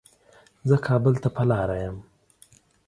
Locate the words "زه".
0.69-0.75